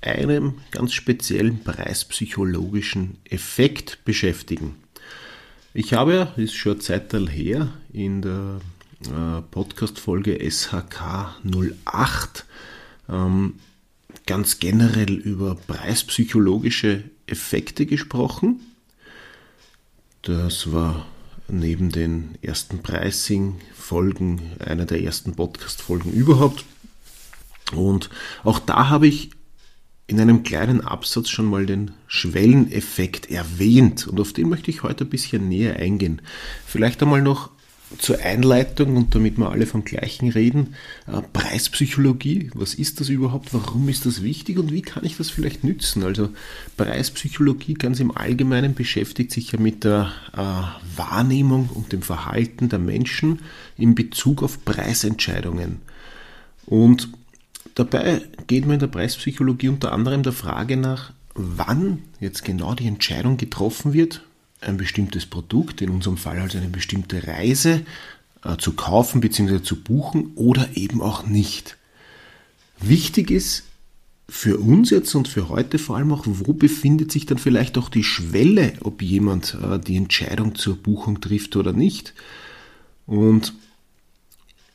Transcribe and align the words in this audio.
einem 0.00 0.54
ganz 0.70 0.92
speziellen 0.92 1.62
preispsychologischen 1.62 3.18
Effekt 3.24 4.04
beschäftigen. 4.04 4.76
Ich 5.74 5.92
habe 5.92 6.14
ja, 6.14 6.22
ist 6.36 6.54
schon 6.54 6.72
eine 6.72 6.80
Zeit 6.80 7.12
her, 7.12 7.68
in 7.92 8.22
der 8.22 8.60
äh, 9.04 9.42
Podcast-Folge 9.50 10.38
SHK 10.50 11.36
08 11.84 12.44
ähm, 13.08 13.54
ganz 14.26 14.58
generell 14.58 15.14
über 15.14 15.54
preispsychologische 15.54 17.04
Effekte 17.26 17.86
gesprochen. 17.86 18.60
Das 20.22 20.72
war 20.72 21.06
neben 21.48 21.90
den 21.90 22.36
ersten 22.42 22.82
Pricing-Folgen 22.82 24.40
einer 24.58 24.84
der 24.84 25.02
ersten 25.02 25.34
Podcast-Folgen 25.34 26.12
überhaupt. 26.12 26.64
Und 27.72 28.10
auch 28.44 28.58
da 28.58 28.88
habe 28.88 29.06
ich 29.06 29.30
in 30.08 30.18
einem 30.18 30.42
kleinen 30.42 30.80
Absatz 30.80 31.28
schon 31.28 31.44
mal 31.44 31.66
den 31.66 31.92
Schwelleneffekt 32.06 33.30
erwähnt 33.30 34.08
und 34.08 34.18
auf 34.18 34.32
den 34.32 34.48
möchte 34.48 34.70
ich 34.70 34.82
heute 34.82 35.04
ein 35.04 35.10
bisschen 35.10 35.48
näher 35.48 35.76
eingehen. 35.76 36.22
Vielleicht 36.66 37.02
einmal 37.02 37.22
noch 37.22 37.50
zur 37.98 38.18
Einleitung 38.18 38.96
und 38.96 39.14
damit 39.14 39.38
wir 39.38 39.50
alle 39.50 39.66
vom 39.66 39.84
gleichen 39.84 40.30
reden. 40.30 40.74
Äh, 41.06 41.22
Preispsychologie, 41.32 42.50
was 42.54 42.74
ist 42.74 43.00
das 43.00 43.08
überhaupt? 43.08 43.54
Warum 43.54 43.88
ist 43.88 44.04
das 44.06 44.22
wichtig 44.22 44.58
und 44.58 44.72
wie 44.72 44.82
kann 44.82 45.04
ich 45.04 45.16
das 45.16 45.30
vielleicht 45.30 45.64
nützen? 45.64 46.02
Also 46.02 46.30
Preispsychologie 46.76 47.74
ganz 47.74 48.00
im 48.00 48.14
Allgemeinen 48.14 48.74
beschäftigt 48.74 49.30
sich 49.30 49.52
ja 49.52 49.60
mit 49.60 49.84
der 49.84 50.12
äh, 50.34 50.98
Wahrnehmung 50.98 51.68
und 51.72 51.92
dem 51.92 52.02
Verhalten 52.02 52.68
der 52.68 52.78
Menschen 52.78 53.40
in 53.76 53.94
Bezug 53.94 54.42
auf 54.42 54.64
Preisentscheidungen. 54.64 55.80
Und 56.66 57.08
Dabei 57.78 58.22
geht 58.48 58.66
man 58.66 58.74
in 58.74 58.80
der 58.80 58.88
Preispsychologie 58.88 59.68
unter 59.68 59.92
anderem 59.92 60.24
der 60.24 60.32
Frage 60.32 60.76
nach, 60.76 61.12
wann 61.34 62.02
jetzt 62.18 62.44
genau 62.44 62.74
die 62.74 62.88
Entscheidung 62.88 63.36
getroffen 63.36 63.92
wird, 63.92 64.24
ein 64.60 64.76
bestimmtes 64.76 65.26
Produkt, 65.26 65.80
in 65.80 65.90
unserem 65.90 66.16
Fall 66.16 66.40
also 66.40 66.58
eine 66.58 66.70
bestimmte 66.70 67.28
Reise, 67.28 67.82
äh, 68.42 68.56
zu 68.56 68.72
kaufen 68.72 69.20
bzw. 69.20 69.62
zu 69.62 69.76
buchen 69.76 70.32
oder 70.34 70.68
eben 70.74 71.00
auch 71.00 71.24
nicht. 71.28 71.76
Wichtig 72.80 73.30
ist 73.30 73.62
für 74.28 74.58
uns 74.58 74.90
jetzt 74.90 75.14
und 75.14 75.28
für 75.28 75.48
heute 75.48 75.78
vor 75.78 75.98
allem 75.98 76.12
auch, 76.12 76.24
wo 76.26 76.54
befindet 76.54 77.12
sich 77.12 77.26
dann 77.26 77.38
vielleicht 77.38 77.78
auch 77.78 77.90
die 77.90 78.02
Schwelle, 78.02 78.72
ob 78.80 79.02
jemand 79.02 79.56
äh, 79.62 79.78
die 79.78 79.96
Entscheidung 79.98 80.56
zur 80.56 80.74
Buchung 80.74 81.20
trifft 81.20 81.54
oder 81.54 81.72
nicht. 81.72 82.12
Und 83.06 83.54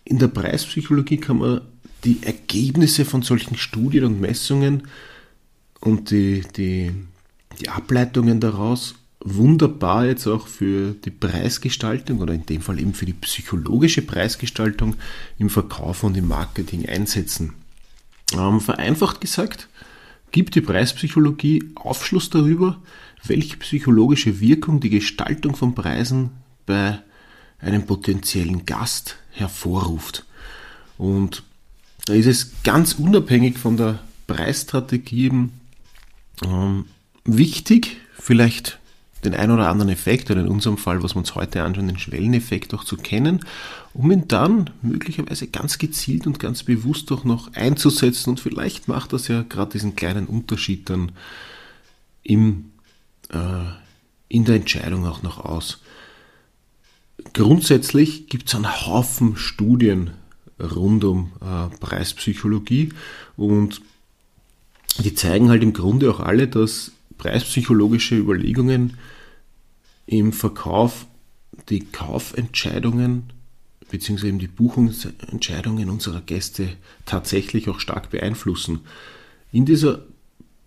in 0.06 0.20
der 0.20 0.30
Preispsychologie 0.30 1.18
kann 1.18 1.40
man 1.40 1.62
die 2.04 2.22
Ergebnisse 2.23 3.06
von 3.06 3.22
solchen 3.22 3.56
Studien 3.56 4.06
und 4.06 4.20
Messungen 4.20 4.88
und 5.80 6.12
die, 6.12 6.44
die, 6.56 6.92
die 7.59 7.70
Ableitungen 7.70 8.40
daraus 8.40 8.96
wunderbar 9.23 10.06
jetzt 10.06 10.28
auch 10.28 10.48
für 10.48 10.94
die 10.94 11.12
Preisgestaltung 11.12 12.20
oder 12.20 12.34
in 12.34 12.46
dem 12.46 12.62
Fall 12.62 12.80
eben 12.80 12.94
für 12.94 13.06
die 13.06 13.14
psychologische 13.14 14.02
Preisgestaltung 14.02 14.96
im 15.38 15.50
Verkauf 15.50 16.03
und 16.03 16.18
im 16.18 16.28
Marketing 16.28 16.88
einsetzen. 16.88 17.53
Ähm, 18.38 18.59
vereinfacht 18.59 19.22
gesagt, 19.22 19.70
gibt 20.31 20.56
die 20.56 20.62
Preispsychologie 20.62 21.72
Aufschluss 21.75 22.30
darüber, 22.30 22.81
welche 23.24 23.58
psychologische 23.58 24.41
Wirkung 24.41 24.80
die 24.81 24.90
Gestaltung 24.90 25.56
von 25.56 25.74
Preisen 25.74 26.31
bei 26.66 27.00
einem 27.59 27.85
potenziellen 27.85 28.66
Gast 28.66 29.18
hervorruft. 29.31 30.25
Und 30.97 31.44
da 32.06 32.14
ist 32.14 32.25
es 32.25 32.52
ganz 32.64 32.94
unabhängig 32.94 33.58
von 33.58 33.78
der 33.78 34.00
Preisstrategie 34.28 35.50
ähm, 36.44 36.86
wichtig, 37.25 37.97
vielleicht 38.19 38.80
den 39.24 39.34
ein 39.34 39.52
oder 39.52 39.69
anderen 39.69 39.91
Effekt, 39.91 40.30
oder 40.31 40.41
in 40.41 40.47
unserem 40.47 40.78
Fall, 40.78 41.02
was 41.02 41.16
wir 41.16 41.19
uns 41.19 41.36
heute 41.36 41.64
anschauen, 41.64 41.88
den 41.88 41.97
Schwelleneffekt 41.97 42.74
auch 42.74 42.84
zu 42.84 42.97
kennen, 42.97 43.40
um 43.94 44.12
ihn 44.12 44.28
dann 44.28 44.69
möglicherweise 44.81 45.47
ganz 45.47 45.78
gezielt 45.78 46.28
und 46.28 46.40
ganz 46.40 46.64
bewusst 46.64 47.12
auch 47.12 47.24
noch 47.24 47.53
einzusetzen. 47.53 48.31
Und 48.31 48.40
vielleicht 48.41 48.88
macht 48.88 49.14
das 49.14 49.30
ja 49.30 49.44
gerade 49.44 49.72
diesen 49.72 49.96
kleinen 49.96 50.28
Unterschied 50.28 50.90
dann 50.90 51.14
im, 52.22 52.72
äh, 53.30 53.64
in 54.28 54.44
der 54.44 54.56
Entscheidung 54.56 55.06
auch 55.06 55.24
noch 55.24 55.40
aus. 55.40 55.81
Grundsätzlich 57.31 58.28
gibt 58.28 58.50
es 58.50 58.56
einen 58.56 58.85
Haufen 58.85 59.38
Studien 59.38 60.12
rund 60.59 61.03
um 61.03 61.31
äh, 61.41 61.75
Preispsychologie 61.78 62.90
und 63.38 63.81
die 65.00 65.16
zeigen 65.16 65.50
halt 65.50 65.64
im 65.64 65.74
Grunde 65.74 66.12
auch 66.12 66.19
alle, 66.19 66.47
dass 66.47 66.91
preispsychologische 67.18 68.16
Überlegungen 68.16 68.97
im 70.06 70.34
Verkauf 70.34 71.08
die 71.69 71.81
Kaufentscheidungen 71.81 73.31
bzw. 73.90 74.31
die 74.34 74.47
Buchungsentscheidungen 74.47 75.90
unserer 75.90 76.22
Gäste 76.22 76.70
tatsächlich 77.06 77.70
auch 77.70 77.80
stark 77.80 78.09
beeinflussen. 78.09 78.81
In 79.52 79.66
dieser 79.66 80.03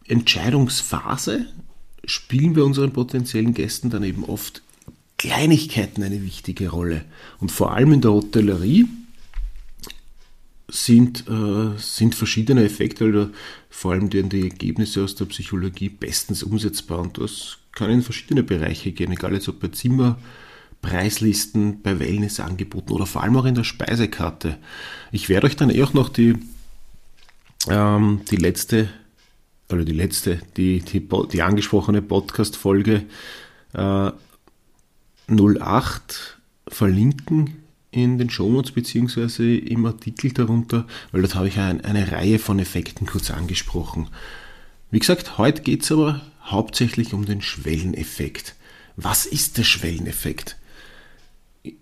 Entscheidungsphase 0.06 1.46
spielen 2.04 2.54
bei 2.54 2.62
unseren 2.62 2.92
potenziellen 2.92 3.54
Gästen 3.54 3.90
dann 3.90 4.04
eben 4.04 4.24
oft 4.24 4.62
Kleinigkeiten 5.18 6.02
eine 6.02 6.22
wichtige 6.22 6.68
Rolle. 6.68 7.04
Und 7.40 7.50
vor 7.50 7.72
allem 7.72 7.92
in 7.92 8.00
der 8.00 8.12
Hotellerie 8.12 8.86
sind, 10.68 11.28
äh, 11.28 11.78
sind 11.78 12.14
verschiedene 12.14 12.64
Effekte, 12.64 13.04
also 13.04 13.30
vor 13.70 13.92
allem 13.92 14.10
die, 14.10 14.22
die 14.24 14.42
Ergebnisse 14.42 15.04
aus 15.04 15.14
der 15.14 15.26
Psychologie 15.26 15.88
bestens 15.88 16.42
umsetzbar 16.42 16.98
und 16.98 17.18
das 17.18 17.58
kann 17.72 17.90
in 17.90 18.02
verschiedene 18.02 18.42
Bereiche 18.42 18.92
gehen, 18.92 19.12
egal 19.12 19.34
jetzt 19.34 19.48
ob 19.48 19.60
bei 19.60 19.68
Zimmerpreislisten, 19.68 21.82
bei 21.82 22.00
Wellnessangeboten 22.00 22.94
oder 22.94 23.06
vor 23.06 23.22
allem 23.22 23.36
auch 23.36 23.44
in 23.44 23.54
der 23.54 23.64
Speisekarte. 23.64 24.58
Ich 25.12 25.28
werde 25.28 25.46
euch 25.46 25.56
dann 25.56 25.70
eh 25.70 25.82
auch 25.82 25.92
noch 25.92 26.08
die, 26.08 26.36
ähm, 27.68 28.22
die 28.30 28.36
letzte, 28.36 28.88
oder 29.70 29.84
die 29.84 29.92
letzte, 29.92 30.40
die, 30.56 30.80
die, 30.80 31.06
die 31.32 31.42
angesprochene 31.42 32.02
Podcast-Folge 32.02 33.04
äh, 33.74 34.10
08 35.28 36.38
verlinken 36.68 37.65
in 37.96 38.18
den 38.18 38.30
Shownotes 38.30 38.72
beziehungsweise 38.72 39.56
im 39.56 39.86
Artikel 39.86 40.32
darunter, 40.32 40.86
weil 41.12 41.22
dort 41.22 41.34
habe 41.34 41.48
ich 41.48 41.58
eine, 41.58 41.84
eine 41.84 42.12
Reihe 42.12 42.38
von 42.38 42.58
Effekten 42.58 43.06
kurz 43.06 43.30
angesprochen. 43.30 44.08
Wie 44.90 44.98
gesagt, 44.98 45.38
heute 45.38 45.62
geht 45.62 45.82
es 45.82 45.92
aber 45.92 46.22
hauptsächlich 46.44 47.12
um 47.12 47.24
den 47.24 47.42
Schwelleneffekt. 47.42 48.54
Was 48.96 49.26
ist 49.26 49.58
der 49.58 49.64
Schwelleneffekt? 49.64 50.56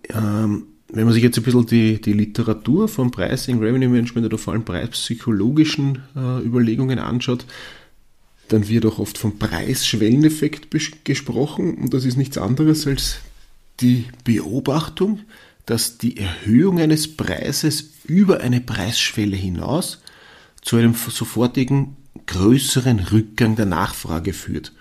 Ähm, 0.09 0.67
wenn 0.89 1.05
man 1.05 1.13
sich 1.13 1.23
jetzt 1.23 1.37
ein 1.39 1.45
bisschen 1.45 1.67
die, 1.67 2.01
die 2.01 2.13
Literatur 2.13 2.89
vom 2.89 3.11
Pricing, 3.11 3.59
Revenue 3.59 3.89
Management 3.89 4.27
oder 4.27 4.39
vor 4.39 4.53
allem 4.53 4.65
preispsychologischen 4.65 6.03
äh, 6.17 6.45
Überlegungen 6.45 6.99
anschaut, 6.99 7.47
dann 8.49 8.69
wird 8.69 8.87
auch 8.87 8.99
oft 8.99 9.19
vom 9.19 9.39
Preisschwelleneffekt 9.39 10.69
gesprochen 11.05 11.75
und 11.75 11.95
das 11.95 12.05
ist 12.05 12.17
nichts 12.17 12.39
anderes 12.39 12.87
als 12.87 13.17
die 13.81 14.05
Beobachtung, 14.25 15.21
dass 15.67 15.99
die 15.99 16.17
Erhöhung 16.19 16.79
eines 16.79 17.17
Preises 17.17 17.91
über 18.05 18.41
eine 18.41 18.61
Preisschwelle 18.61 19.37
hinaus 19.37 20.03
zu 20.61 20.77
einem 20.77 20.95
sofortigen 20.95 21.97
größeren 22.27 23.01
Rückgang 23.01 23.57
der 23.57 23.67
Nachfrage 23.67 24.33
führt. 24.33 24.73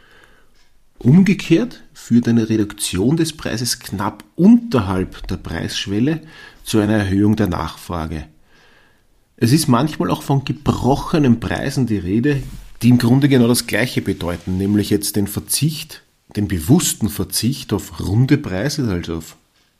Umgekehrt 1.00 1.84
führt 1.94 2.28
eine 2.28 2.50
Reduktion 2.50 3.18
des 3.18 3.34
Preises 3.34 3.80
knapp 3.80 4.24
unterhalb 4.36 5.28
der 5.28 5.38
Preisschwelle 5.38 6.22
zu 6.64 6.80
einer 6.80 6.94
Erhöhung 6.94 7.36
der 7.36 7.48
Nachfrage. 7.48 8.26
Es 9.36 9.52
ist 9.52 9.68
manchmal 9.68 10.10
auch 10.10 10.24
von 10.24 10.46
gebrochenen 10.46 11.40
Preisen 11.40 11.88
die 11.88 11.98
Rede, 11.98 12.42
die 12.82 12.90
im 12.90 12.98
Grunde 12.98 13.28
genau 13.28 13.48
das 13.48 13.68
Gleiche 13.68 14.02
bedeuten, 14.02 14.58
nämlich 14.58 14.90
jetzt 14.90 15.16
den 15.16 15.28
Verzicht, 15.28 16.04
den 16.36 16.48
bewussten 16.48 17.10
Verzicht 17.10 17.74
auf 17.74 18.00
runde 18.00 18.38
Preise, 18.38 18.90
also 18.90 19.18
auf 19.18 19.36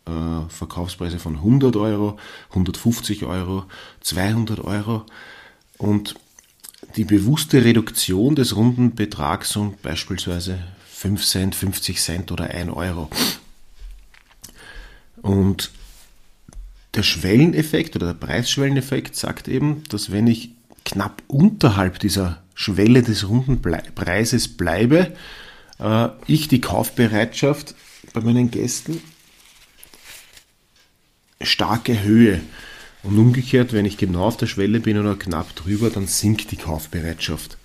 äh, 0.06 0.50
Verkaufspreise 0.50 1.20
von 1.20 1.36
100 1.36 1.76
Euro, 1.76 2.18
150 2.50 3.24
Euro, 3.24 3.66
200 4.02 4.60
Euro. 4.60 5.06
Und 5.78 6.16
die 6.96 7.06
bewusste 7.06 7.64
Reduktion 7.64 8.36
des 8.36 8.56
runden 8.56 8.96
Betrags 8.96 9.56
um 9.56 9.76
beispielsweise 9.82 10.60
5 10.90 11.26
Cent, 11.26 11.56
50 11.56 12.00
Cent 12.00 12.32
oder 12.32 12.50
1 12.50 12.72
Euro. 12.72 13.10
Und 15.22 15.72
der 16.94 17.04
Schwelleneffekt 17.04 17.96
oder 17.96 18.08
der 18.08 18.14
Preisschwelleneffekt 18.14 19.16
sagt 19.16 19.48
eben, 19.48 19.84
dass 19.90 20.12
wenn 20.12 20.28
ich 20.28 20.52
knapp 20.86 21.24
unterhalb 21.28 22.00
dieser 22.00 22.44
Schwelle 22.54 23.02
des 23.02 23.28
runden 23.28 23.62
Preises 23.62 24.48
bleibe, 24.48 25.14
äh, 25.80 26.10
ich 26.28 26.48
die 26.50 26.62
Kaufbereitschaft 26.62 27.74
bei 28.14 28.22
meinen 28.22 28.52
Gästen 28.52 29.02
stark 31.42 31.90
erhöhe. 31.90 32.42
Und 33.04 33.18
umgekehrt, 33.18 33.74
wenn 33.74 33.86
ich 33.86 33.98
genau 33.98 34.24
auf 34.24 34.38
der 34.38 34.48
Schwelle 34.48 34.80
bin 34.80 34.98
oder 34.98 35.16
knapp 35.16 35.56
drüber, 35.56 35.90
dann 35.90 36.08
sinkt 36.08 36.52
die 36.52 36.58
Kaufbereitschaft. 36.58 37.58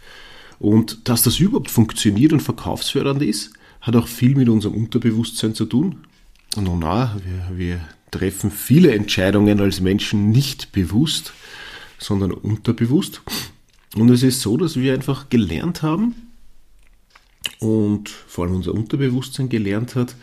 Und 0.58 1.08
dass 1.08 1.22
das 1.22 1.38
überhaupt 1.38 1.70
funktioniert 1.70 2.32
und 2.32 2.40
verkaufsfördernd 2.40 3.22
ist, 3.22 3.52
hat 3.80 3.94
auch 3.94 4.08
viel 4.08 4.34
mit 4.34 4.48
unserem 4.48 4.74
Unterbewusstsein 4.74 5.54
zu 5.54 5.66
tun. 5.66 6.00
Und 6.56 6.80
na, 6.80 7.16
wir, 7.24 7.56
wir 7.56 7.80
treffen 8.10 8.50
viele 8.50 8.92
Entscheidungen 8.92 9.60
als 9.60 9.80
Menschen 9.80 10.30
nicht 10.30 10.72
bewusst, 10.72 11.32
sondern 11.98 12.32
unterbewusst. 12.32 13.22
Und 13.94 14.10
es 14.10 14.22
ist 14.22 14.40
so, 14.40 14.56
dass 14.56 14.76
wir 14.76 14.94
einfach 14.94 15.28
gelernt 15.28 15.82
haben 15.82 16.14
und 17.60 18.08
vor 18.08 18.44
allem 18.44 18.56
unser 18.56 18.74
Unterbewusstsein 18.74 19.48
gelernt 19.48 19.94
hat, 19.94 20.14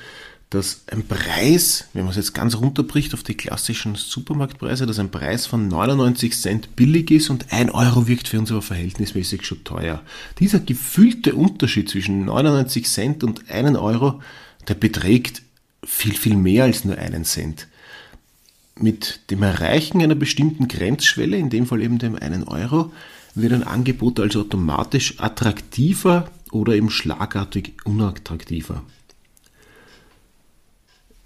dass 0.55 0.83
ein 0.91 1.05
Preis, 1.05 1.85
wenn 1.93 2.03
man 2.03 2.11
es 2.11 2.17
jetzt 2.17 2.33
ganz 2.33 2.55
runterbricht 2.55 3.13
auf 3.13 3.23
die 3.23 3.35
klassischen 3.35 3.95
Supermarktpreise, 3.95 4.85
dass 4.85 4.97
ein 4.97 5.11
Preis 5.11 5.45
von 5.45 5.67
99 5.67 6.39
Cent 6.39 6.75
billig 6.75 7.11
ist 7.11 7.29
und 7.29 7.51
1 7.51 7.71
Euro 7.73 8.07
wirkt 8.07 8.27
für 8.27 8.39
uns 8.39 8.51
aber 8.51 8.61
verhältnismäßig 8.61 9.45
schon 9.45 9.63
teuer. 9.63 10.01
Dieser 10.39 10.59
gefühlte 10.59 11.35
Unterschied 11.35 11.89
zwischen 11.89 12.25
99 12.25 12.87
Cent 12.87 13.23
und 13.23 13.49
1 13.51 13.77
Euro, 13.77 14.21
der 14.67 14.75
beträgt 14.75 15.43
viel, 15.83 16.13
viel 16.13 16.35
mehr 16.35 16.63
als 16.63 16.85
nur 16.85 16.97
einen 16.97 17.25
Cent. 17.25 17.67
Mit 18.77 19.19
dem 19.29 19.43
Erreichen 19.43 20.01
einer 20.01 20.15
bestimmten 20.15 20.67
Grenzschwelle, 20.67 21.37
in 21.37 21.49
dem 21.49 21.67
Fall 21.67 21.81
eben 21.81 21.99
dem 21.99 22.15
1 22.15 22.47
Euro, 22.47 22.91
wird 23.35 23.53
ein 23.53 23.63
Angebot 23.63 24.19
also 24.19 24.41
automatisch 24.41 25.19
attraktiver 25.19 26.31
oder 26.51 26.73
eben 26.73 26.89
schlagartig 26.89 27.73
unattraktiver. 27.83 28.83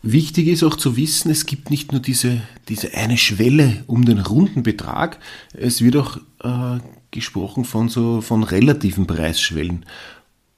Wichtig 0.01 0.47
ist 0.47 0.63
auch 0.63 0.75
zu 0.75 0.95
wissen, 0.95 1.29
es 1.29 1.45
gibt 1.45 1.69
nicht 1.69 1.91
nur 1.91 1.99
diese, 1.99 2.41
diese 2.69 2.93
eine 2.93 3.17
Schwelle 3.17 3.83
um 3.87 4.05
den 4.05 4.19
runden 4.19 4.63
Betrag, 4.63 5.19
es 5.53 5.81
wird 5.81 5.97
auch 5.97 6.17
äh, 6.41 6.79
gesprochen 7.11 7.65
von 7.65 7.89
so 7.89 8.21
von 8.21 8.43
relativen 8.43 9.07
Preisschwellen. 9.07 9.85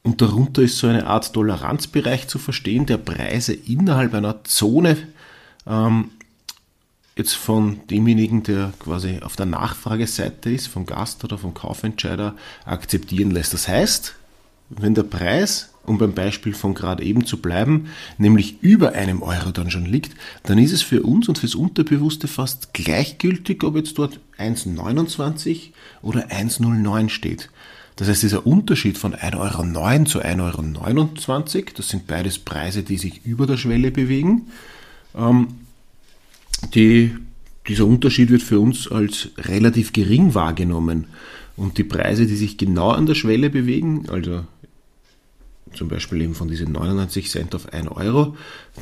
Und 0.03 0.21
darunter 0.21 0.61
ist 0.61 0.77
so 0.77 0.87
eine 0.87 1.07
Art 1.07 1.33
Toleranzbereich 1.33 2.27
zu 2.27 2.37
verstehen, 2.37 2.85
der 2.85 2.97
Preise 2.97 3.53
innerhalb 3.53 4.13
einer 4.13 4.43
Zone 4.43 4.97
ähm, 5.65 6.11
jetzt 7.15 7.33
von 7.33 7.79
demjenigen, 7.87 8.43
der 8.43 8.73
quasi 8.79 9.19
auf 9.21 9.35
der 9.35 9.45
Nachfrageseite 9.47 10.51
ist, 10.51 10.67
vom 10.67 10.85
Gast 10.85 11.23
oder 11.23 11.37
vom 11.37 11.53
Kaufentscheider, 11.53 12.35
akzeptieren 12.65 13.31
lässt. 13.31 13.53
Das 13.53 13.67
heißt, 13.67 14.15
wenn 14.69 14.95
der 14.95 15.03
Preis 15.03 15.70
um 15.85 15.97
beim 15.97 16.13
Beispiel 16.13 16.53
von 16.53 16.73
gerade 16.73 17.03
eben 17.03 17.25
zu 17.25 17.37
bleiben, 17.37 17.87
nämlich 18.17 18.61
über 18.61 18.93
einem 18.93 19.21
Euro 19.21 19.51
dann 19.51 19.71
schon 19.71 19.85
liegt, 19.85 20.15
dann 20.43 20.57
ist 20.57 20.71
es 20.71 20.81
für 20.81 21.03
uns 21.03 21.27
und 21.27 21.37
fürs 21.37 21.55
Unterbewusste 21.55 22.27
fast 22.27 22.73
gleichgültig, 22.73 23.63
ob 23.63 23.75
jetzt 23.75 23.97
dort 23.97 24.19
1,29 24.37 25.69
oder 26.01 26.27
1,09 26.27 27.09
steht. 27.09 27.49
Das 27.95 28.07
heißt, 28.07 28.23
dieser 28.23 28.47
Unterschied 28.47 28.97
von 28.97 29.13
1,09 29.13 29.37
Euro 29.37 30.05
zu 30.05 30.21
1,29 30.21 31.55
Euro, 31.55 31.65
das 31.75 31.89
sind 31.89 32.07
beides 32.07 32.39
Preise, 32.39 32.83
die 32.83 32.97
sich 32.97 33.25
über 33.25 33.45
der 33.45 33.57
Schwelle 33.57 33.91
bewegen, 33.91 34.47
ähm, 35.15 35.47
die, 36.73 37.15
dieser 37.67 37.85
Unterschied 37.85 38.29
wird 38.29 38.41
für 38.41 38.59
uns 38.59 38.89
als 38.89 39.29
relativ 39.37 39.93
gering 39.93 40.33
wahrgenommen. 40.33 41.07
Und 41.57 41.77
die 41.77 41.83
Preise, 41.83 42.25
die 42.25 42.35
sich 42.35 42.57
genau 42.57 42.89
an 42.89 43.05
der 43.05 43.15
Schwelle 43.15 43.49
bewegen, 43.49 44.09
also 44.09 44.45
zum 45.73 45.87
Beispiel 45.87 46.21
eben 46.21 46.35
von 46.35 46.47
diesen 46.47 46.71
99 46.71 47.29
Cent 47.29 47.55
auf 47.55 47.71
1 47.73 47.89
Euro, 47.89 48.35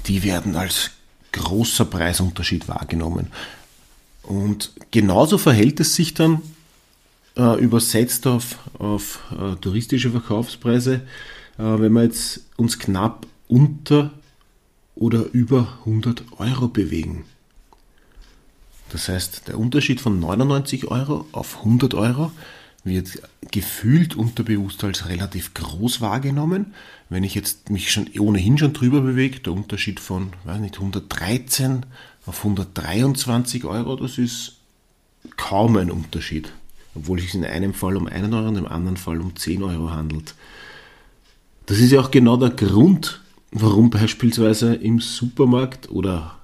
die 0.08 0.24
werden 0.24 0.56
als 0.56 0.92
großer 1.32 1.86
Preisunterschied 1.86 2.68
wahrgenommen. 2.68 3.28
Und 4.24 4.74
genauso 4.92 5.38
verhält 5.38 5.80
es 5.80 5.96
sich 5.96 6.14
dann 6.14 6.42
äh, 7.38 7.60
übersetzt 7.60 8.28
auf, 8.28 8.58
auf 8.78 9.20
äh, 9.32 9.56
touristische 9.56 10.12
Verkaufspreise, 10.12 10.96
äh, 11.58 11.64
wenn 11.64 11.94
wir 11.94 12.04
jetzt 12.04 12.46
uns 12.58 12.80
knapp 12.80 13.26
unter 13.48 14.12
oder 14.96 15.26
über 15.32 15.80
100 15.86 16.24
Euro 16.40 16.68
bewegen. 16.68 17.26
Das 18.92 19.08
heißt, 19.08 19.48
der 19.48 19.58
Unterschied 19.58 20.02
von 20.02 20.20
99 20.20 20.88
Euro 20.88 21.26
auf 21.32 21.60
100 21.60 21.94
Euro 21.94 22.32
wird 22.84 23.22
gefühlt 23.52 24.16
unterbewusst 24.16 24.84
als 24.84 25.10
relativ 25.10 25.54
groß 25.54 26.02
wahrgenommen. 26.02 26.74
Wenn 27.10 27.24
ich 27.24 27.36
jetzt 27.36 27.70
mich 27.70 27.92
schon 27.92 28.10
ohnehin 28.20 28.58
schon 28.58 28.74
drüber 28.74 29.02
bewege, 29.02 29.40
der 29.40 29.54
Unterschied 29.54 30.00
von, 30.00 30.34
weiß 30.46 30.60
nicht, 30.60 30.76
113 30.76 31.86
auf 32.26 32.38
123 32.40 33.66
Euro, 33.66 33.96
das 33.96 34.18
ist 34.18 34.58
kaum 35.36 35.78
ein 35.78 35.92
Unterschied. 35.92 36.54
Obwohl 36.96 37.20
es 37.20 37.34
in 37.34 37.46
einem 37.46 37.74
Fall 37.74 37.98
um 37.98 38.08
1 38.08 38.34
Euro 38.34 38.48
und 38.48 38.58
im 38.58 38.68
anderen 38.68 38.98
Fall 38.98 39.22
um 39.22 39.36
10 39.36 39.64
Euro 39.64 39.92
handelt. 39.92 40.36
Das 41.66 41.80
ist 41.80 41.92
ja 41.92 42.00
auch 42.00 42.12
genau 42.12 42.38
der 42.38 42.50
Grund, 42.50 43.22
warum 43.52 43.90
beispielsweise 43.90 44.76
im 44.76 45.00
Supermarkt 45.00 45.90
oder 45.92 46.40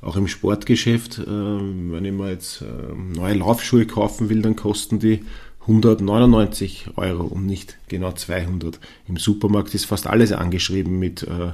auch 0.00 0.16
im 0.16 0.28
Sportgeschäft, 0.28 1.18
äh, 1.18 1.26
wenn 1.26 2.04
ich 2.04 2.12
mir 2.12 2.30
jetzt 2.30 2.62
äh, 2.62 2.94
neue 2.94 3.34
Laufschuhe 3.34 3.86
kaufen 3.86 4.28
will, 4.28 4.42
dann 4.42 4.56
kosten 4.56 5.00
die 5.00 5.24
199 5.68 6.86
Euro 6.96 7.24
und 7.24 7.46
nicht 7.46 7.76
genau 7.88 8.12
200. 8.12 8.80
Im 9.06 9.18
Supermarkt 9.18 9.74
ist 9.74 9.84
fast 9.84 10.06
alles 10.06 10.32
angeschrieben 10.32 10.98
mit 10.98 11.22
äh, 11.24 11.52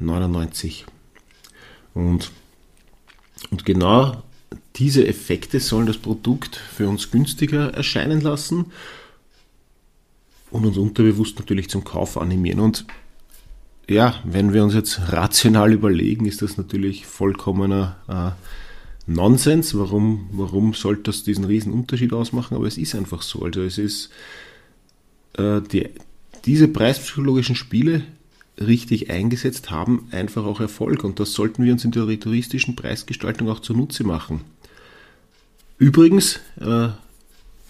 99. 0.00 0.86
Und, 1.94 2.30
und 3.50 3.64
genau 3.64 4.22
diese 4.76 5.06
Effekte 5.06 5.58
sollen 5.58 5.86
das 5.86 5.98
Produkt 5.98 6.56
für 6.56 6.88
uns 6.88 7.10
günstiger 7.10 7.74
erscheinen 7.74 8.20
lassen 8.20 8.66
und 10.50 10.64
uns 10.64 10.78
unterbewusst 10.78 11.38
natürlich 11.38 11.68
zum 11.68 11.82
Kauf 11.82 12.16
animieren. 12.16 12.60
Und 12.60 12.86
ja, 13.88 14.14
wenn 14.24 14.52
wir 14.52 14.62
uns 14.62 14.74
jetzt 14.74 15.12
rational 15.12 15.72
überlegen, 15.72 16.26
ist 16.26 16.42
das 16.42 16.56
natürlich 16.56 17.06
vollkommener 17.06 17.96
äh, 18.08 18.67
Nonsens. 19.08 19.76
Warum, 19.76 20.28
warum 20.32 20.74
sollte 20.74 21.04
das 21.04 21.24
diesen 21.24 21.44
riesen 21.44 21.72
Unterschied 21.72 22.12
ausmachen? 22.12 22.54
Aber 22.54 22.66
es 22.66 22.78
ist 22.78 22.94
einfach 22.94 23.22
so. 23.22 23.42
Also 23.42 23.62
es 23.62 23.78
ist 23.78 24.10
äh, 25.36 25.60
die, 25.60 25.88
diese 26.44 26.68
preispsychologischen 26.68 27.56
Spiele 27.56 28.02
richtig 28.60 29.10
eingesetzt 29.10 29.70
haben 29.70 30.08
einfach 30.10 30.44
auch 30.44 30.60
Erfolg 30.60 31.04
und 31.04 31.20
das 31.20 31.32
sollten 31.32 31.64
wir 31.64 31.72
uns 31.72 31.84
in 31.84 31.92
der 31.92 32.06
touristischen 32.18 32.74
Preisgestaltung 32.76 33.48
auch 33.48 33.60
zunutze 33.60 34.04
machen. 34.04 34.40
Übrigens 35.78 36.40
äh, 36.60 36.88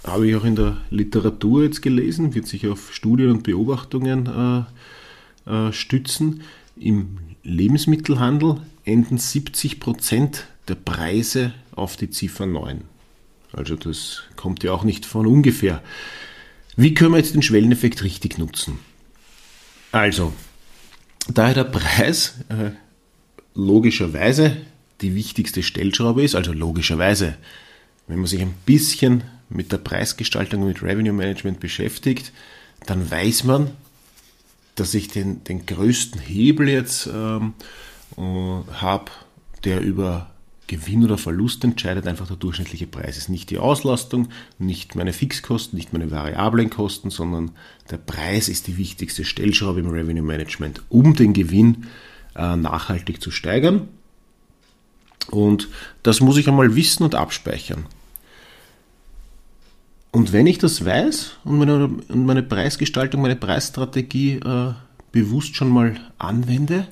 habe 0.04 0.26
ich 0.26 0.34
auch 0.34 0.44
in 0.44 0.56
der 0.56 0.78
Literatur 0.90 1.64
jetzt 1.64 1.82
gelesen, 1.82 2.34
wird 2.34 2.46
sich 2.46 2.66
auf 2.66 2.94
Studien 2.94 3.30
und 3.30 3.42
Beobachtungen 3.42 4.66
äh, 5.46 5.68
äh, 5.68 5.72
stützen. 5.72 6.42
Im 6.76 7.18
Lebensmittelhandel 7.42 8.60
enden 8.84 9.18
70 9.18 9.80
Prozent 9.80 10.46
der 10.68 10.76
Preise 10.76 11.52
auf 11.72 11.96
die 11.96 12.10
Ziffer 12.10 12.46
9. 12.46 12.82
Also 13.52 13.76
das 13.76 14.22
kommt 14.36 14.62
ja 14.62 14.72
auch 14.72 14.84
nicht 14.84 15.06
von 15.06 15.26
ungefähr. 15.26 15.82
Wie 16.76 16.94
können 16.94 17.12
wir 17.12 17.18
jetzt 17.18 17.34
den 17.34 17.42
Schwelleneffekt 17.42 18.02
richtig 18.04 18.38
nutzen? 18.38 18.78
Also, 19.90 20.32
da 21.28 21.52
der 21.52 21.64
Preis 21.64 22.34
äh, 22.48 22.70
logischerweise 23.54 24.56
die 25.00 25.14
wichtigste 25.14 25.62
Stellschraube 25.62 26.22
ist, 26.22 26.34
also 26.34 26.52
logischerweise, 26.52 27.36
wenn 28.06 28.18
man 28.18 28.26
sich 28.26 28.40
ein 28.40 28.54
bisschen 28.66 29.24
mit 29.48 29.72
der 29.72 29.78
Preisgestaltung 29.78 30.62
und 30.62 30.68
mit 30.68 30.82
Revenue 30.82 31.12
Management 31.12 31.60
beschäftigt, 31.60 32.32
dann 32.86 33.10
weiß 33.10 33.44
man, 33.44 33.70
dass 34.74 34.94
ich 34.94 35.08
den, 35.08 35.42
den 35.44 35.66
größten 35.66 36.20
Hebel 36.20 36.68
jetzt 36.68 37.08
ähm, 37.12 37.54
äh, 38.16 38.20
habe, 38.20 39.10
der 39.64 39.80
über 39.80 40.30
Gewinn 40.68 41.02
oder 41.02 41.18
Verlust 41.18 41.64
entscheidet 41.64 42.06
einfach 42.06 42.28
der 42.28 42.36
durchschnittliche 42.36 42.86
Preis. 42.86 43.16
Es 43.16 43.24
ist 43.24 43.28
nicht 43.30 43.50
die 43.50 43.58
Auslastung, 43.58 44.28
nicht 44.58 44.94
meine 44.94 45.12
Fixkosten, 45.12 45.76
nicht 45.76 45.92
meine 45.92 46.12
variablen 46.12 46.70
Kosten, 46.70 47.10
sondern 47.10 47.50
der 47.90 47.96
Preis 47.96 48.48
ist 48.48 48.68
die 48.68 48.76
wichtigste 48.76 49.24
Stellschraube 49.24 49.80
im 49.80 49.88
Revenue 49.88 50.22
Management, 50.22 50.82
um 50.90 51.16
den 51.16 51.32
Gewinn 51.32 51.86
äh, 52.36 52.54
nachhaltig 52.54 53.20
zu 53.20 53.30
steigern. 53.30 53.88
Und 55.30 55.68
das 56.02 56.20
muss 56.20 56.36
ich 56.36 56.48
einmal 56.48 56.76
wissen 56.76 57.02
und 57.02 57.14
abspeichern. 57.14 57.86
Und 60.10 60.32
wenn 60.32 60.46
ich 60.46 60.58
das 60.58 60.84
weiß 60.84 61.32
und 61.44 61.58
meine, 61.58 61.84
und 61.84 62.26
meine 62.26 62.42
Preisgestaltung, 62.42 63.22
meine 63.22 63.36
Preisstrategie 63.36 64.36
äh, 64.36 64.72
bewusst 65.12 65.56
schon 65.56 65.68
mal 65.68 65.98
anwende, 66.18 66.88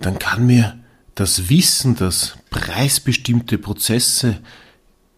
dann 0.00 0.18
kann 0.18 0.46
mir 0.46 0.81
das 1.14 1.48
Wissen, 1.48 1.96
dass 1.96 2.36
preisbestimmte 2.50 3.58
Prozesse 3.58 4.38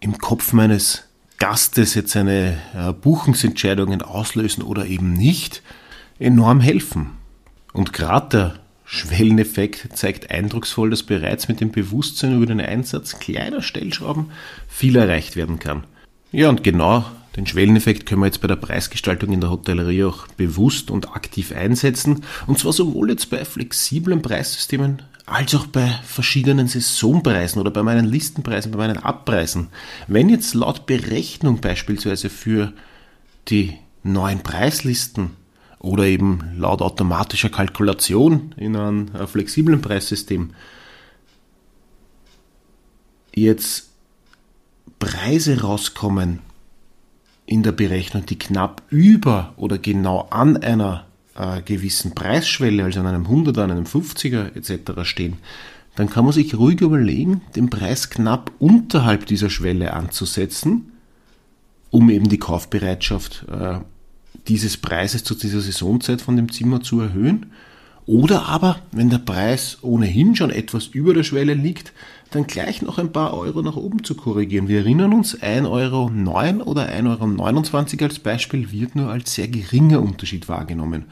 im 0.00 0.18
Kopf 0.18 0.52
meines 0.52 1.04
Gastes 1.38 1.94
jetzt 1.94 2.16
eine 2.16 2.58
äh, 2.74 2.92
Buchungsentscheidungen 2.92 4.02
auslösen 4.02 4.62
oder 4.62 4.86
eben 4.86 5.12
nicht, 5.12 5.62
enorm 6.18 6.60
helfen. 6.60 7.10
Und 7.72 7.92
gerade 7.92 8.28
der 8.28 8.54
Schwelleneffekt 8.84 9.96
zeigt 9.96 10.30
eindrucksvoll, 10.30 10.90
dass 10.90 11.02
bereits 11.02 11.48
mit 11.48 11.60
dem 11.60 11.72
Bewusstsein 11.72 12.36
über 12.36 12.46
den 12.46 12.60
Einsatz 12.60 13.18
kleiner 13.18 13.62
Stellschrauben 13.62 14.30
viel 14.68 14.96
erreicht 14.96 15.36
werden 15.36 15.58
kann. 15.58 15.84
Ja, 16.30 16.48
und 16.48 16.62
genau 16.62 17.04
den 17.36 17.46
Schwelleneffekt 17.46 18.06
können 18.06 18.20
wir 18.20 18.26
jetzt 18.26 18.40
bei 18.40 18.48
der 18.48 18.56
Preisgestaltung 18.56 19.32
in 19.32 19.40
der 19.40 19.50
Hotellerie 19.50 20.04
auch 20.04 20.28
bewusst 20.28 20.90
und 20.90 21.10
aktiv 21.16 21.52
einsetzen. 21.52 22.24
Und 22.46 22.58
zwar 22.58 22.72
sowohl 22.72 23.10
jetzt 23.10 23.30
bei 23.30 23.44
flexiblen 23.44 24.22
Preissystemen 24.22 25.02
als 25.26 25.54
auch 25.54 25.66
bei 25.66 25.88
verschiedenen 26.04 26.68
Saisonpreisen 26.68 27.60
oder 27.60 27.70
bei 27.70 27.82
meinen 27.82 28.04
Listenpreisen, 28.04 28.72
bei 28.72 28.78
meinen 28.78 28.98
Abpreisen. 28.98 29.68
Wenn 30.06 30.28
jetzt 30.28 30.54
laut 30.54 30.86
Berechnung 30.86 31.60
beispielsweise 31.60 32.28
für 32.28 32.72
die 33.48 33.78
neuen 34.02 34.40
Preislisten 34.42 35.30
oder 35.78 36.04
eben 36.04 36.40
laut 36.56 36.82
automatischer 36.82 37.48
Kalkulation 37.48 38.54
in 38.56 38.76
einem 38.76 39.08
flexiblen 39.26 39.80
Preissystem 39.80 40.50
jetzt 43.34 43.90
Preise 44.98 45.60
rauskommen 45.62 46.40
in 47.46 47.62
der 47.62 47.72
Berechnung, 47.72 48.24
die 48.26 48.38
knapp 48.38 48.82
über 48.88 49.54
oder 49.56 49.78
genau 49.78 50.28
an 50.30 50.56
einer 50.58 51.06
äh, 51.36 51.62
gewissen 51.62 52.14
Preisschwelle, 52.14 52.84
also 52.84 53.00
an 53.00 53.06
einem 53.06 53.26
100er, 53.26 53.62
an 53.62 53.70
einem 53.70 53.84
50er 53.84 54.54
etc. 54.56 55.08
stehen, 55.08 55.38
dann 55.96 56.10
kann 56.10 56.24
man 56.24 56.32
sich 56.32 56.54
ruhig 56.56 56.80
überlegen, 56.80 57.42
den 57.54 57.70
Preis 57.70 58.10
knapp 58.10 58.50
unterhalb 58.58 59.26
dieser 59.26 59.50
Schwelle 59.50 59.92
anzusetzen, 59.92 60.92
um 61.90 62.10
eben 62.10 62.28
die 62.28 62.38
Kaufbereitschaft 62.38 63.46
äh, 63.50 63.78
dieses 64.48 64.76
Preises 64.76 65.24
zu 65.24 65.34
dieser 65.34 65.60
Saisonzeit 65.60 66.20
von 66.20 66.36
dem 66.36 66.50
Zimmer 66.50 66.82
zu 66.82 67.00
erhöhen. 67.00 67.46
Oder 68.06 68.46
aber, 68.46 68.80
wenn 68.92 69.08
der 69.08 69.18
Preis 69.18 69.78
ohnehin 69.82 70.36
schon 70.36 70.50
etwas 70.50 70.86
über 70.88 71.14
der 71.14 71.22
Schwelle 71.22 71.54
liegt, 71.54 71.92
dann 72.34 72.46
gleich 72.46 72.82
noch 72.82 72.98
ein 72.98 73.12
paar 73.12 73.34
Euro 73.34 73.62
nach 73.62 73.76
oben 73.76 74.04
zu 74.04 74.14
korrigieren. 74.14 74.68
Wir 74.68 74.78
erinnern 74.78 75.12
uns, 75.12 75.40
1,09 75.40 75.70
Euro 75.70 76.06
oder 76.64 76.88
1,29 76.88 77.94
Euro 77.94 78.04
als 78.04 78.18
Beispiel 78.18 78.72
wird 78.72 78.96
nur 78.96 79.10
als 79.10 79.34
sehr 79.34 79.48
geringer 79.48 80.02
Unterschied 80.02 80.48
wahrgenommen. 80.48 81.04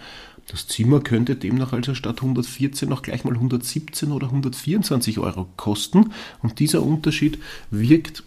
Das 0.48 0.66
Zimmer 0.66 1.00
könnte 1.00 1.36
demnach 1.36 1.72
also 1.72 1.94
statt 1.94 2.16
114 2.18 2.88
noch 2.88 3.02
gleich 3.02 3.24
mal 3.24 3.34
117 3.34 4.10
oder 4.10 4.26
124 4.26 5.18
Euro 5.18 5.46
kosten 5.56 6.12
und 6.42 6.58
dieser 6.58 6.82
Unterschied 6.82 7.38
wirkt 7.70 8.24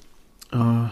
äh, 0.52 0.88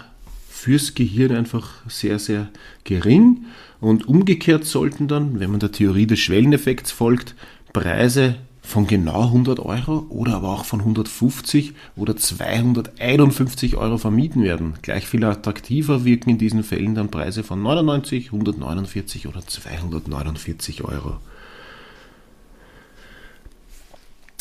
fürs 0.50 0.96
Gehirn 0.96 1.36
einfach 1.36 1.70
sehr, 1.88 2.20
sehr 2.20 2.50
gering. 2.84 3.46
Und 3.80 4.08
umgekehrt 4.08 4.66
sollten 4.66 5.08
dann, 5.08 5.40
wenn 5.40 5.52
man 5.52 5.60
der 5.60 5.72
Theorie 5.72 6.08
des 6.08 6.20
Schwelleneffekts 6.20 6.92
folgt, 6.92 7.36
Preise 7.74 8.36
von 8.66 8.88
genau 8.88 9.24
100 9.26 9.60
Euro 9.60 10.06
oder 10.10 10.36
aber 10.36 10.50
auch 10.50 10.66
von 10.66 10.80
150 10.80 11.74
oder 11.98 12.16
251 12.16 13.76
Euro 13.76 13.98
vermieden 13.98 14.42
werden. 14.42 14.76
Gleich 14.82 15.06
viel 15.06 15.24
attraktiver 15.26 16.06
wirken 16.06 16.32
in 16.32 16.38
diesen 16.38 16.64
Fällen 16.64 16.96
dann 16.96 17.12
Preise 17.12 17.44
von 17.44 17.62
99, 17.62 18.28
149 18.28 19.28
oder 19.28 19.46
249 19.46 20.84
Euro. 20.86 21.18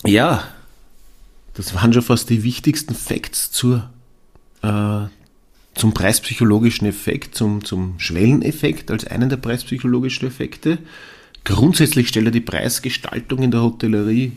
Ja, 0.06 0.44
das 1.54 1.74
waren 1.74 1.92
schon 1.92 2.02
fast 2.02 2.30
die 2.30 2.44
wichtigsten 2.44 2.94
Facts 2.94 3.50
zur, 3.50 3.90
äh, 4.62 5.02
zum 5.74 5.94
preispsychologischen 5.94 6.86
Effekt, 6.86 7.34
zum, 7.34 7.64
zum 7.64 7.98
Schwelleneffekt 7.98 8.90
als 8.90 9.04
einen 9.04 9.28
der 9.28 9.36
preispsychologischen 9.36 10.26
Effekte. 10.28 10.78
Grundsätzlich 11.44 12.08
stellt 12.08 12.26
er 12.26 12.32
die 12.32 12.40
Preisgestaltung 12.40 13.42
in 13.42 13.50
der 13.50 13.62
Hotellerie 13.62 14.32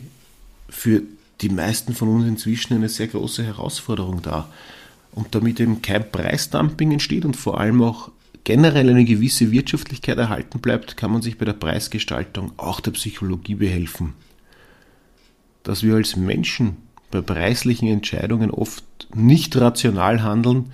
für 0.68 1.02
die 1.40 1.48
meisten 1.48 1.94
von 1.94 2.08
uns 2.08 2.26
inzwischen 2.26 2.74
eine 2.74 2.88
sehr 2.88 3.06
große 3.06 3.44
Herausforderung 3.44 4.22
dar. 4.22 4.52
Und 5.12 5.34
damit 5.34 5.60
eben 5.60 5.82
kein 5.82 6.10
Preisdumping 6.10 6.92
entsteht 6.92 7.24
und 7.24 7.36
vor 7.36 7.60
allem 7.60 7.82
auch 7.82 8.10
generell 8.44 8.90
eine 8.90 9.04
gewisse 9.04 9.50
Wirtschaftlichkeit 9.50 10.18
erhalten 10.18 10.60
bleibt, 10.60 10.96
kann 10.96 11.10
man 11.10 11.22
sich 11.22 11.38
bei 11.38 11.44
der 11.44 11.52
Preisgestaltung 11.52 12.52
auch 12.58 12.80
der 12.80 12.92
Psychologie 12.92 13.54
behelfen. 13.54 14.14
Dass 15.62 15.82
wir 15.82 15.94
als 15.94 16.16
Menschen 16.16 16.76
bei 17.10 17.22
preislichen 17.22 17.88
Entscheidungen 17.88 18.50
oft 18.50 18.84
nicht 19.14 19.56
rational 19.56 20.22
handeln, 20.22 20.72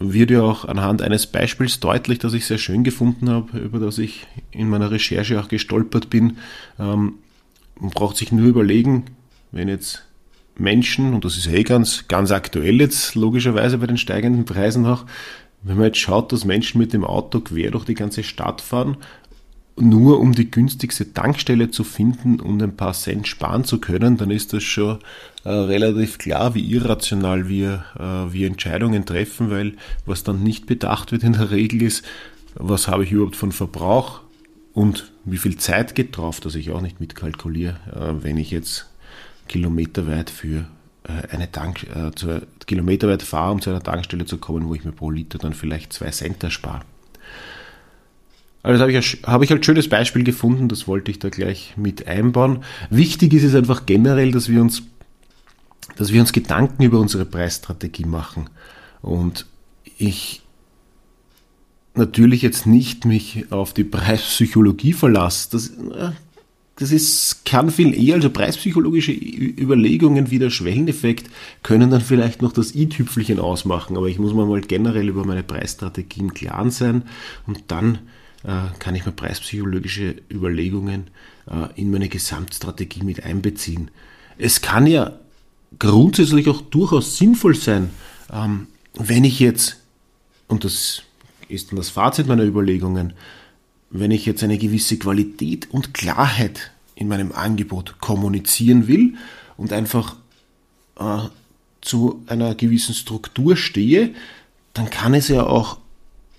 wird 0.00 0.30
ja 0.30 0.42
auch 0.42 0.64
anhand 0.64 1.02
eines 1.02 1.26
Beispiels 1.26 1.80
deutlich, 1.80 2.18
das 2.18 2.32
ich 2.32 2.46
sehr 2.46 2.58
schön 2.58 2.84
gefunden 2.84 3.28
habe, 3.28 3.58
über 3.58 3.78
das 3.78 3.98
ich 3.98 4.26
in 4.50 4.68
meiner 4.68 4.90
Recherche 4.90 5.40
auch 5.40 5.48
gestolpert 5.48 6.10
bin. 6.10 6.38
Ähm, 6.78 7.14
man 7.80 7.90
braucht 7.90 8.16
sich 8.16 8.32
nur 8.32 8.46
überlegen, 8.46 9.04
wenn 9.52 9.68
jetzt 9.68 10.04
Menschen, 10.56 11.14
und 11.14 11.24
das 11.24 11.36
ist 11.36 11.46
eh 11.46 11.62
ganz, 11.62 12.08
ganz 12.08 12.32
aktuell 12.32 12.80
jetzt 12.80 13.14
logischerweise 13.14 13.78
bei 13.78 13.86
den 13.86 13.98
steigenden 13.98 14.44
Preisen 14.44 14.86
auch, 14.86 15.04
wenn 15.62 15.76
man 15.76 15.86
jetzt 15.86 15.98
schaut, 15.98 16.32
dass 16.32 16.44
Menschen 16.44 16.78
mit 16.78 16.92
dem 16.92 17.04
Auto 17.04 17.40
quer 17.40 17.70
durch 17.70 17.84
die 17.84 17.94
ganze 17.94 18.22
Stadt 18.22 18.60
fahren 18.60 18.96
nur 19.80 20.20
um 20.20 20.34
die 20.34 20.50
günstigste 20.50 21.12
Tankstelle 21.12 21.70
zu 21.70 21.84
finden 21.84 22.40
und 22.40 22.62
ein 22.62 22.76
paar 22.76 22.92
Cent 22.92 23.28
sparen 23.28 23.64
zu 23.64 23.78
können, 23.78 24.16
dann 24.16 24.30
ist 24.30 24.52
das 24.52 24.62
schon 24.62 24.98
äh, 25.44 25.50
relativ 25.50 26.18
klar, 26.18 26.54
wie 26.54 26.70
irrational 26.72 27.48
wir, 27.48 27.84
äh, 27.98 28.32
wir 28.32 28.46
Entscheidungen 28.46 29.04
treffen, 29.06 29.50
weil 29.50 29.74
was 30.06 30.24
dann 30.24 30.42
nicht 30.42 30.66
bedacht 30.66 31.12
wird 31.12 31.22
in 31.22 31.34
der 31.34 31.50
Regel 31.50 31.82
ist, 31.82 32.04
was 32.54 32.88
habe 32.88 33.04
ich 33.04 33.12
überhaupt 33.12 33.36
von 33.36 33.52
Verbrauch 33.52 34.20
und 34.78 35.10
wie 35.24 35.38
viel 35.38 35.56
Zeit 35.56 35.96
geht 35.96 36.16
drauf, 36.16 36.38
dass 36.38 36.54
ich 36.54 36.70
auch 36.70 36.80
nicht 36.80 37.00
mitkalkuliere, 37.00 37.80
äh, 37.92 38.22
wenn 38.22 38.36
ich 38.36 38.52
jetzt 38.52 38.86
kilometerweit 39.48 40.30
für 40.30 40.68
äh, 41.02 41.34
eine 41.34 41.50
Tank, 41.50 41.84
äh, 41.96 42.12
zu, 42.14 42.46
kilometerweit 42.64 43.24
fahre, 43.24 43.50
um 43.50 43.60
zu 43.60 43.70
einer 43.70 43.82
Tankstelle 43.82 44.24
zu 44.24 44.38
kommen, 44.38 44.68
wo 44.68 44.76
ich 44.76 44.84
mir 44.84 44.92
pro 44.92 45.10
Liter 45.10 45.36
dann 45.38 45.52
vielleicht 45.52 45.92
zwei 45.92 46.10
Cent 46.10 46.44
erspare. 46.44 46.82
Also 48.62 48.80
habe 48.80 48.92
ich, 48.92 49.22
hab 49.24 49.42
ich 49.42 49.50
als 49.50 49.66
schönes 49.66 49.88
Beispiel 49.88 50.22
gefunden, 50.22 50.68
das 50.68 50.86
wollte 50.86 51.10
ich 51.10 51.18
da 51.18 51.28
gleich 51.28 51.74
mit 51.76 52.06
einbauen. 52.06 52.62
Wichtig 52.88 53.32
ist 53.32 53.42
es 53.42 53.56
einfach 53.56 53.84
generell, 53.84 54.30
dass 54.30 54.48
wir 54.48 54.62
uns, 54.62 54.84
dass 55.96 56.12
wir 56.12 56.20
uns 56.20 56.32
Gedanken 56.32 56.84
über 56.84 57.00
unsere 57.00 57.24
Preisstrategie 57.24 58.04
machen. 58.04 58.48
Und 59.02 59.44
ich 59.96 60.42
natürlich 61.98 62.42
jetzt 62.42 62.66
nicht 62.66 63.04
mich 63.04 63.50
auf 63.50 63.74
die 63.74 63.84
Preispsychologie 63.84 64.92
verlasse. 64.92 65.48
Das, 65.52 65.68
äh, 65.68 66.12
das 66.76 66.92
ist, 66.92 67.44
kann 67.44 67.70
viel 67.70 67.92
eher, 67.92 68.14
also 68.14 68.30
preispsychologische 68.30 69.12
Überlegungen 69.12 70.30
wie 70.30 70.38
der 70.38 70.50
Schwelleneffekt 70.50 71.28
können 71.64 71.90
dann 71.90 72.00
vielleicht 72.00 72.40
noch 72.40 72.52
das 72.52 72.72
i-Tüpfelchen 72.74 73.40
ausmachen, 73.40 73.96
aber 73.96 74.06
ich 74.06 74.20
muss 74.20 74.32
mir 74.32 74.46
mal 74.46 74.60
generell 74.60 75.08
über 75.08 75.24
meine 75.24 75.42
Preisstrategie 75.42 76.20
im 76.20 76.34
Klaren 76.34 76.70
sein 76.70 77.02
und 77.48 77.64
dann 77.66 77.98
äh, 78.44 78.78
kann 78.78 78.94
ich 78.94 79.04
mir 79.04 79.12
preispsychologische 79.12 80.14
Überlegungen 80.30 81.08
äh, 81.50 81.80
in 81.80 81.90
meine 81.90 82.08
Gesamtstrategie 82.08 83.02
mit 83.02 83.24
einbeziehen. 83.24 83.90
Es 84.38 84.60
kann 84.60 84.86
ja 84.86 85.18
grundsätzlich 85.80 86.48
auch 86.48 86.60
durchaus 86.60 87.18
sinnvoll 87.18 87.56
sein, 87.56 87.90
ähm, 88.32 88.68
wenn 88.94 89.24
ich 89.24 89.40
jetzt, 89.40 89.78
und 90.46 90.62
das 90.62 91.02
ist 91.48 91.70
dann 91.70 91.76
das 91.76 91.90
Fazit 91.90 92.26
meiner 92.26 92.44
Überlegungen, 92.44 93.14
wenn 93.90 94.10
ich 94.10 94.26
jetzt 94.26 94.42
eine 94.42 94.58
gewisse 94.58 94.98
Qualität 94.98 95.68
und 95.70 95.94
Klarheit 95.94 96.72
in 96.94 97.08
meinem 97.08 97.32
Angebot 97.32 98.00
kommunizieren 98.00 98.86
will 98.86 99.14
und 99.56 99.72
einfach 99.72 100.16
äh, 100.98 101.28
zu 101.80 102.22
einer 102.26 102.54
gewissen 102.54 102.94
Struktur 102.94 103.56
stehe, 103.56 104.14
dann 104.74 104.90
kann 104.90 105.14
es 105.14 105.28
ja 105.28 105.46
auch 105.46 105.78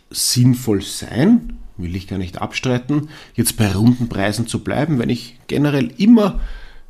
sinnvoll 0.10 0.82
sein, 0.82 1.58
will 1.78 1.96
ich 1.96 2.08
gar 2.08 2.18
nicht 2.18 2.42
abstreiten, 2.42 3.10
jetzt 3.36 3.58
bei 3.58 3.72
runden 3.72 4.10
Preisen 4.10 4.48
zu 4.48 4.60
bleiben, 4.64 5.00
wenn 5.00 5.10
ich 5.10 5.40
generell 5.48 5.92
immer 5.98 6.40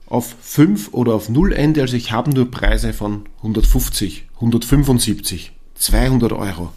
auf 0.07 0.35
5 0.41 0.93
oder 0.93 1.13
auf 1.13 1.29
0 1.29 1.53
ende, 1.53 1.81
also 1.81 1.95
ich 1.95 2.11
habe 2.11 2.31
nur 2.31 2.49
Preise 2.49 2.93
von 2.93 3.25
150, 3.37 4.25
175, 4.35 5.51
200 5.75 6.33
Euro. 6.33 6.71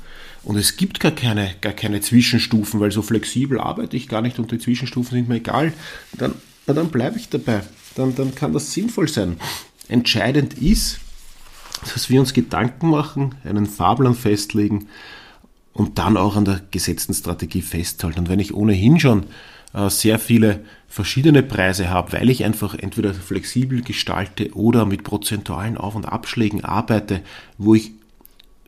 Und 0.44 0.56
es 0.56 0.76
gibt 0.76 1.00
gar 1.00 1.12
keine, 1.12 1.54
gar 1.60 1.72
keine 1.72 2.00
Zwischenstufen, 2.00 2.80
weil 2.80 2.90
so 2.90 3.02
flexibel 3.02 3.60
arbeite 3.60 3.96
ich 3.96 4.08
gar 4.08 4.22
nicht 4.22 4.38
und 4.38 4.50
die 4.50 4.58
Zwischenstufen 4.58 5.16
sind 5.16 5.28
mir 5.28 5.36
egal. 5.36 5.72
Dann, 6.18 6.34
dann 6.66 6.88
bleibe 6.88 7.18
ich 7.18 7.28
dabei. 7.28 7.62
Dann, 7.94 8.14
dann 8.14 8.34
kann 8.34 8.52
das 8.52 8.72
sinnvoll 8.72 9.08
sein. 9.08 9.36
Entscheidend 9.88 10.54
ist, 10.54 10.98
dass 11.92 12.10
wir 12.10 12.20
uns 12.20 12.32
Gedanken 12.32 12.90
machen, 12.90 13.34
einen 13.44 13.66
Fahrplan 13.66 14.14
festlegen 14.14 14.88
und 15.72 15.98
dann 15.98 16.16
auch 16.16 16.36
an 16.36 16.44
der 16.44 16.60
gesetzten 16.70 17.14
Strategie 17.14 17.62
festhalten. 17.62 18.20
Und 18.20 18.28
wenn 18.28 18.40
ich 18.40 18.54
ohnehin 18.54 18.98
schon 18.98 19.26
äh, 19.74 19.88
sehr 19.90 20.18
viele 20.18 20.64
verschiedene 20.88 21.42
Preise 21.42 21.88
habe, 21.88 22.12
weil 22.12 22.30
ich 22.30 22.44
einfach 22.44 22.74
entweder 22.74 23.14
flexibel 23.14 23.82
gestalte 23.82 24.54
oder 24.54 24.84
mit 24.84 25.04
prozentualen 25.04 25.78
Auf- 25.78 25.94
und 25.94 26.04
Abschlägen 26.04 26.64
arbeite, 26.64 27.22
wo 27.58 27.74
ich 27.74 27.92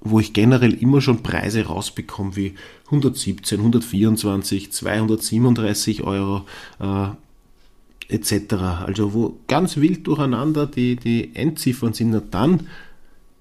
wo 0.04 0.20
ich 0.20 0.34
generell 0.34 0.74
immer 0.74 1.00
schon 1.00 1.22
Preise 1.22 1.66
rausbekomme 1.66 2.36
wie 2.36 2.54
117, 2.86 3.58
124, 3.58 4.70
237 4.70 6.04
Euro 6.04 6.44
äh, 6.78 7.08
etc. 8.08 8.54
Also 8.84 9.14
wo 9.14 9.38
ganz 9.48 9.78
wild 9.78 10.06
durcheinander 10.06 10.66
die, 10.66 10.96
die 10.96 11.34
Endziffern 11.34 11.94
sind, 11.94 12.20
dann 12.30 12.68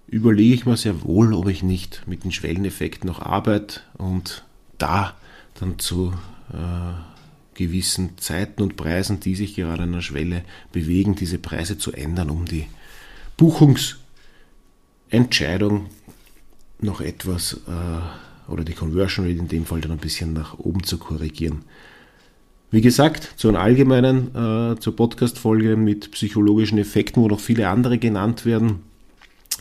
überlege 0.07 0.53
ich 0.53 0.65
mir 0.65 0.77
sehr 0.77 1.03
wohl, 1.03 1.33
ob 1.33 1.49
ich 1.49 1.63
nicht 1.63 2.03
mit 2.07 2.23
den 2.23 2.31
Schwelleneffekten 2.31 3.07
noch 3.07 3.19
arbeite 3.19 3.81
und 3.97 4.45
da 4.77 5.15
dann 5.59 5.79
zu 5.79 6.13
äh, 6.51 6.93
gewissen 7.55 8.17
Zeiten 8.17 8.63
und 8.63 8.77
Preisen, 8.77 9.19
die 9.19 9.35
sich 9.35 9.55
gerade 9.55 9.83
an 9.83 9.91
der 9.91 10.01
Schwelle 10.01 10.43
bewegen, 10.71 11.15
diese 11.15 11.39
Preise 11.39 11.77
zu 11.77 11.91
ändern, 11.91 12.29
um 12.29 12.45
die 12.45 12.67
Buchungsentscheidung 13.37 15.87
noch 16.83 17.01
etwas 17.01 17.61
äh, 17.67 18.51
oder 18.51 18.63
die 18.63 18.73
Conversion 18.73 19.25
Rate 19.25 19.39
in 19.39 19.47
dem 19.47 19.65
Fall 19.65 19.81
dann 19.81 19.91
ein 19.91 19.97
bisschen 19.97 20.33
nach 20.33 20.59
oben 20.59 20.83
zu 20.83 20.97
korrigieren. 20.97 21.63
Wie 22.71 22.81
gesagt, 22.81 23.33
zu 23.35 23.49
einem 23.49 23.57
allgemeinen, 23.57 24.29
äh, 24.35 24.79
zur 24.79 24.95
Podcast-Folge 24.95 25.75
mit 25.75 26.11
psychologischen 26.11 26.77
Effekten, 26.79 27.21
wo 27.21 27.27
noch 27.27 27.39
viele 27.39 27.69
andere 27.69 27.99
genannt 27.99 28.45
werden, 28.45 28.79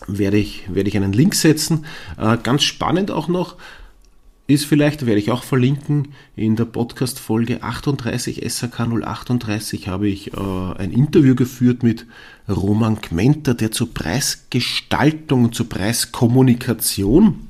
werde 0.06 0.38
ich, 0.38 0.64
werde 0.72 0.88
ich 0.88 0.96
einen 0.96 1.12
Link 1.12 1.34
setzen. 1.34 1.84
Äh, 2.18 2.38
ganz 2.42 2.62
spannend 2.62 3.10
auch 3.10 3.28
noch, 3.28 3.56
ist 4.52 4.66
vielleicht, 4.66 5.06
werde 5.06 5.20
ich 5.20 5.30
auch 5.30 5.44
verlinken, 5.44 6.08
in 6.36 6.56
der 6.56 6.64
Podcast-Folge 6.64 7.62
38 7.62 8.42
SAK 8.46 8.80
038 8.80 9.88
habe 9.88 10.08
ich 10.08 10.32
äh, 10.32 10.36
ein 10.36 10.92
Interview 10.92 11.34
geführt 11.34 11.82
mit 11.82 12.06
Roman 12.48 13.00
Gmenter, 13.00 13.54
der 13.54 13.70
zur 13.70 13.92
Preisgestaltung 13.92 15.44
und 15.44 15.54
zur 15.54 15.68
Preiskommunikation 15.68 17.48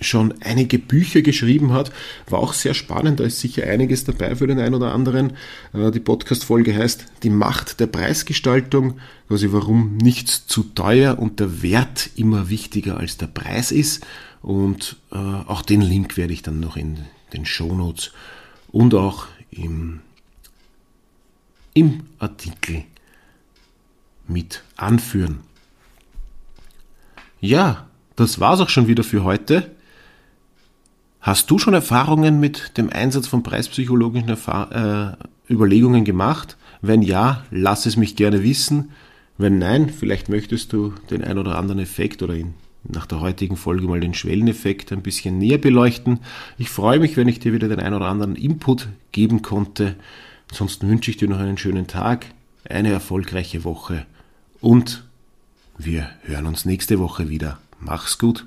schon 0.00 0.34
einige 0.40 0.78
Bücher 0.78 1.22
geschrieben 1.22 1.72
hat. 1.72 1.92
War 2.28 2.40
auch 2.40 2.52
sehr 2.52 2.74
spannend, 2.74 3.20
da 3.20 3.24
ist 3.24 3.40
sicher 3.40 3.64
einiges 3.64 4.04
dabei 4.04 4.34
für 4.34 4.46
den 4.46 4.58
einen 4.58 4.74
oder 4.74 4.92
anderen. 4.92 5.34
Äh, 5.72 5.90
die 5.90 6.00
Podcast-Folge 6.00 6.74
heißt 6.74 7.06
Die 7.22 7.30
Macht 7.30 7.80
der 7.80 7.86
Preisgestaltung, 7.86 8.98
quasi 9.28 9.48
warum 9.50 9.96
nichts 9.96 10.46
zu 10.46 10.62
teuer 10.62 11.18
und 11.18 11.40
der 11.40 11.62
Wert 11.62 12.10
immer 12.16 12.48
wichtiger 12.48 12.96
als 12.96 13.16
der 13.16 13.26
Preis 13.28 13.70
ist. 13.72 14.04
Und 14.42 14.96
äh, 15.12 15.16
auch 15.16 15.62
den 15.62 15.80
Link 15.80 16.16
werde 16.16 16.32
ich 16.32 16.42
dann 16.42 16.60
noch 16.60 16.76
in 16.76 16.98
den 17.32 17.46
Shownotes 17.46 18.12
und 18.72 18.94
auch 18.94 19.26
im, 19.50 20.00
im 21.74 22.02
Artikel 22.18 22.84
mit 24.26 24.62
anführen. 24.76 25.40
Ja, 27.40 27.86
das 28.16 28.40
war's 28.40 28.60
auch 28.60 28.68
schon 28.68 28.88
wieder 28.88 29.04
für 29.04 29.24
heute. 29.24 29.70
Hast 31.20 31.50
du 31.50 31.58
schon 31.58 31.74
Erfahrungen 31.74 32.40
mit 32.40 32.76
dem 32.76 32.90
Einsatz 32.90 33.28
von 33.28 33.44
preispsychologischen 33.44 34.28
Erfahr 34.28 35.18
äh, 35.48 35.52
Überlegungen 35.52 36.04
gemacht? 36.04 36.56
Wenn 36.80 37.02
ja, 37.02 37.44
lass 37.52 37.86
es 37.86 37.96
mich 37.96 38.16
gerne 38.16 38.42
wissen. 38.42 38.90
Wenn 39.38 39.58
nein, 39.58 39.88
vielleicht 39.88 40.28
möchtest 40.28 40.72
du 40.72 40.94
den 41.10 41.22
ein 41.22 41.38
oder 41.38 41.58
anderen 41.58 41.80
Effekt 41.80 42.22
oder 42.22 42.34
ihn 42.34 42.54
nach 42.84 43.06
der 43.06 43.20
heutigen 43.20 43.56
Folge 43.56 43.86
mal 43.86 44.00
den 44.00 44.14
Schwelleneffekt 44.14 44.92
ein 44.92 45.02
bisschen 45.02 45.38
näher 45.38 45.58
beleuchten. 45.58 46.20
Ich 46.58 46.68
freue 46.68 46.98
mich, 46.98 47.16
wenn 47.16 47.28
ich 47.28 47.38
dir 47.38 47.52
wieder 47.52 47.68
den 47.68 47.80
ein 47.80 47.94
oder 47.94 48.06
anderen 48.06 48.36
Input 48.36 48.88
geben 49.12 49.42
konnte. 49.42 49.96
Ansonsten 50.50 50.88
wünsche 50.88 51.10
ich 51.10 51.16
dir 51.16 51.28
noch 51.28 51.38
einen 51.38 51.58
schönen 51.58 51.86
Tag, 51.86 52.26
eine 52.68 52.90
erfolgreiche 52.90 53.64
Woche 53.64 54.06
und 54.60 55.04
wir 55.78 56.10
hören 56.22 56.46
uns 56.46 56.64
nächste 56.64 56.98
Woche 56.98 57.28
wieder. 57.28 57.58
Mach's 57.80 58.18
gut. 58.18 58.46